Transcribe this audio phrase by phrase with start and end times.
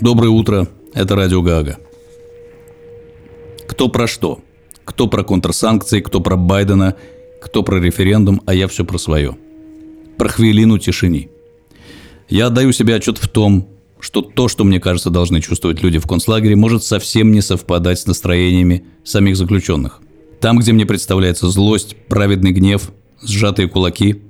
[0.00, 1.78] Доброе утро, это Радио Гага.
[3.68, 4.40] Кто про что?
[4.84, 6.96] Кто про контрсанкции, кто про Байдена,
[7.40, 9.36] кто про референдум, а я все про свое.
[10.18, 11.30] Про хвилину тишины.
[12.28, 13.68] Я отдаю себе отчет в том,
[14.00, 18.06] что то, что, мне кажется, должны чувствовать люди в концлагере, может совсем не совпадать с
[18.06, 20.00] настроениями самих заключенных.
[20.40, 22.90] Там, где мне представляется злость, праведный гнев,
[23.22, 24.22] сжатые кулаки,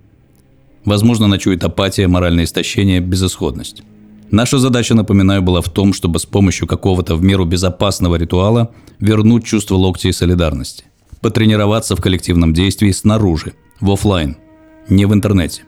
[0.84, 3.82] возможно, ночует апатия, моральное истощение, безысходность.
[4.34, 9.44] Наша задача, напоминаю, была в том, чтобы с помощью какого-то в меру безопасного ритуала вернуть
[9.44, 10.86] чувство локтя и солидарности.
[11.20, 14.36] Потренироваться в коллективном действии снаружи, в офлайн,
[14.88, 15.62] не в интернете.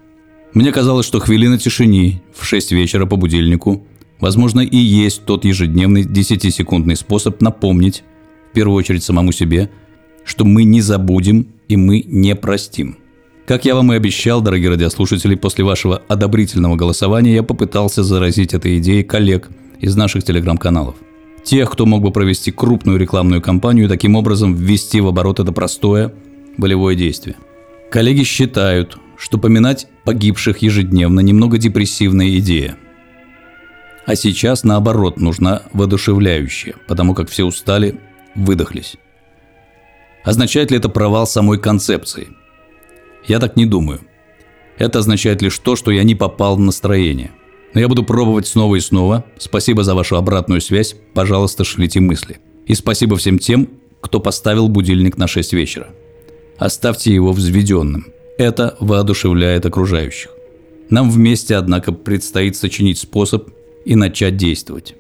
[0.53, 3.87] Мне казалось, что хвилина тишины в 6 вечера по будильнику,
[4.19, 8.03] возможно, и есть тот ежедневный 10-секундный способ напомнить,
[8.51, 9.71] в первую очередь самому себе,
[10.25, 12.97] что мы не забудем и мы не простим–
[13.47, 18.79] как я вам и обещал, дорогие радиослушатели, после вашего одобрительного голосования я попытался заразить этой
[18.79, 20.97] идеей коллег из наших телеграм-каналов.
[21.45, 25.53] Тех, кто мог бы провести крупную рекламную кампанию и таким образом ввести в оборот это
[25.53, 26.13] простое
[26.57, 27.37] болевое действие.
[27.89, 32.77] Коллеги считают, что поминать погибших ежедневно немного депрессивная идея.
[34.07, 38.01] А сейчас, наоборот, нужна воодушевляющая, потому как все устали,
[38.35, 38.97] выдохлись.
[40.25, 42.27] Означает ли это провал самой концепции–
[43.29, 44.01] я так не думаю.
[44.79, 47.33] Это означает лишь то, что я не попал в настроение.
[47.75, 49.25] Но я буду пробовать снова и снова.
[49.39, 50.97] Спасибо за вашу обратную связь.
[51.15, 52.39] Пожалуйста, шлите мысли.
[52.67, 53.69] И спасибо всем тем,
[54.01, 55.89] кто поставил будильник на 6 вечера.
[56.59, 58.07] Оставьте его взведенным.
[58.39, 60.31] Это воодушевляет окружающих.
[60.89, 63.51] Нам вместе, однако, предстоит сочинить способ
[63.85, 64.95] и начать действовать.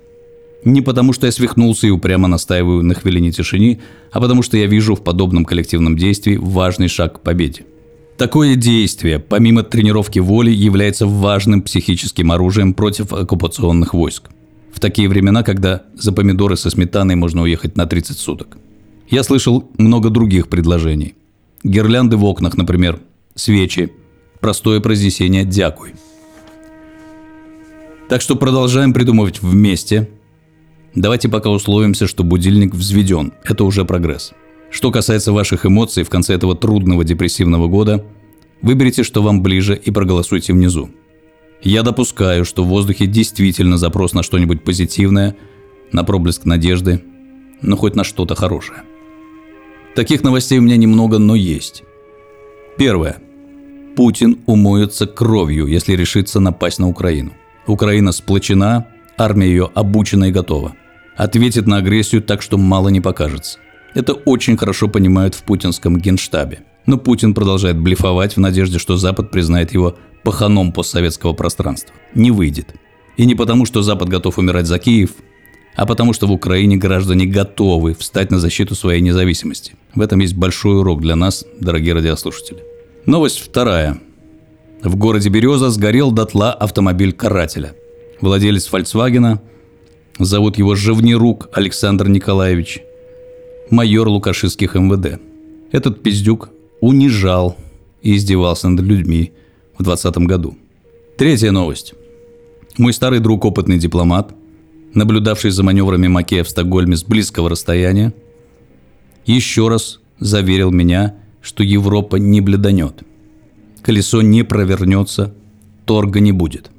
[0.65, 4.67] Не потому, что я свихнулся и упрямо настаиваю на хвилине тишины, а потому, что я
[4.67, 7.65] вижу в подобном коллективном действии важный шаг к победе–
[8.19, 14.31] Такое действие, помимо тренировки воли, является важным психическим оружием против оккупационных войск.
[14.73, 18.57] В такие времена, когда за помидоры со сметаной можно уехать на 30 суток.
[19.11, 21.15] Я слышал много других предложений.
[21.63, 23.01] Гирлянды в окнах, например,
[23.35, 23.93] свечи,
[24.41, 25.95] простое произнесение «дякуй».
[28.09, 30.09] Так что продолжаем придумывать вместе.
[30.95, 33.33] Давайте пока условимся, что будильник взведен.
[33.45, 34.33] Это уже прогресс.
[34.77, 38.05] Что касается ваших эмоций в конце этого трудного депрессивного года,
[38.61, 40.91] выберите, что вам ближе и проголосуйте внизу.
[41.63, 45.35] Я допускаю, что в воздухе действительно запрос на что-нибудь позитивное,
[45.93, 47.03] на проблеск надежды,
[47.63, 48.83] но хоть на что-то хорошее.
[49.95, 51.83] Таких новостей у меня немного, но есть.
[52.77, 53.17] Первое.
[53.97, 57.33] Путин умоется кровью, если решится напасть на Украину.
[57.67, 60.75] Украина сплочена, армия ее обучена и готова.
[61.17, 63.59] Ответит на агрессию так, что мало не покажется.
[63.97, 66.59] Это очень хорошо понимают в путинском генштабе.
[66.85, 71.95] Но Путин продолжает блефовать в надежде, что Запад признает его паханом постсоветского пространства.
[72.15, 72.75] Не выйдет.
[73.17, 75.13] И не потому, что Запад готов умирать за Киев,
[75.75, 79.77] а потому что в Украине граждане готовы встать на защиту своей независимости.
[79.95, 82.63] В этом есть большой урок для нас, дорогие радиослушатели.
[83.07, 83.99] Новость вторая.
[84.83, 87.75] В городе Береза сгорел дотла автомобиль карателя.
[88.21, 89.39] Владелец Volkswagen,
[90.19, 92.83] зовут его Живнирук Александр Николаевич,
[93.71, 95.21] майор лукашистских МВД.
[95.73, 96.51] Этот пиздюк
[96.81, 97.57] унижал
[98.03, 99.33] и издевался над людьми
[99.79, 100.57] в 2020 году.
[101.17, 101.95] Третья новость.
[102.79, 104.35] Мой старый друг, опытный дипломат,
[104.95, 108.13] наблюдавший за маневрами Макея в Стокгольме с близкого расстояния,
[109.25, 113.03] еще раз заверил меня, что Европа не бледанет.
[113.83, 115.35] Колесо не провернется,
[115.85, 116.71] торга не будет.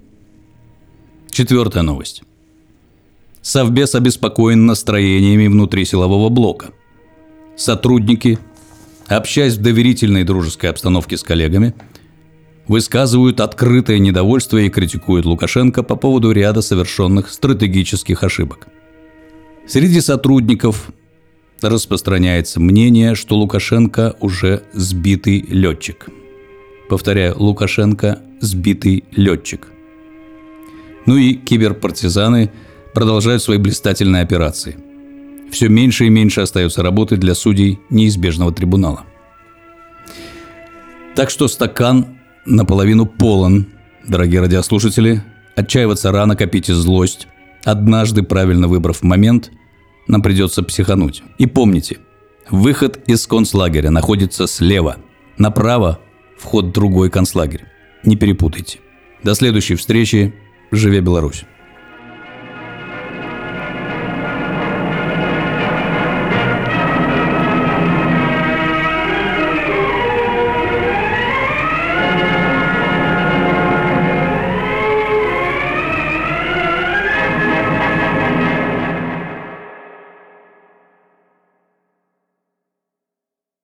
[1.32, 2.24] Четвертая новость.
[3.42, 6.74] Совбез обеспокоен настроениями внутри силового блока.
[7.58, 8.40] Сотрудники,
[9.08, 11.74] общаясь в доверительной дружеской обстановке с коллегами,
[12.68, 18.68] высказывают открытое недовольство и критикуют Лукашенко по поводу ряда совершенных стратегических ошибок.
[19.68, 20.90] Среди сотрудников
[21.62, 26.08] распространяется мнение, что Лукашенко уже сбитый летчик.
[26.90, 29.68] Повторяю, Лукашенко сбитый летчик.
[31.06, 32.52] Ну и киберпартизаны–
[32.98, 34.76] продолжают свои блистательные операции.
[35.58, 39.06] Все меньше и меньше остается работы для судей неизбежного трибунала.
[41.16, 43.66] Так что стакан наполовину полон,
[44.08, 45.24] дорогие радиослушатели.
[45.56, 47.28] Отчаиваться рано, копите злость.
[47.64, 49.50] Однажды, правильно выбрав момент,
[50.08, 51.24] нам придется психануть.
[51.40, 51.98] И помните,
[52.52, 54.98] выход из концлагеря находится слева.
[55.40, 56.00] Направо
[56.38, 57.66] вход в другой концлагерь.
[58.04, 58.78] Не перепутайте.
[59.24, 60.36] До следующей встречи.
[60.70, 61.46] Живе Беларусь!